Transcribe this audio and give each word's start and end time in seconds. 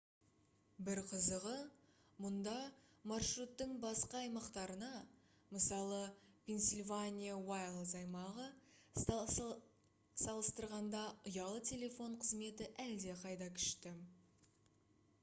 бір 0.85 0.99
қызығы 1.09 1.55
мұнда 2.25 2.53
маршруттың 3.11 3.73
басқа 3.83 4.21
аймақтарына 4.21 4.87
мысалы 5.57 5.99
пенсильвания 6.47 7.35
уайлдс 7.41 7.93
аймағы 7.99 8.45
салыстырғанда 9.03 11.03
ұялы 11.35 11.59
телефон 11.73 12.17
қызметі 12.25 12.71
әлдеқайда 12.87 13.51
күшті 13.59 13.93